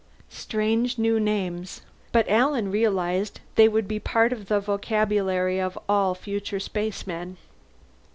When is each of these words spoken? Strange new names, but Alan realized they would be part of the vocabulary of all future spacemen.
Strange 0.29 0.97
new 0.97 1.19
names, 1.19 1.83
but 2.11 2.27
Alan 2.27 2.71
realized 2.71 3.39
they 3.53 3.67
would 3.67 3.87
be 3.87 3.99
part 3.99 4.33
of 4.33 4.47
the 4.47 4.59
vocabulary 4.59 5.61
of 5.61 5.77
all 5.87 6.15
future 6.15 6.59
spacemen. 6.59 7.37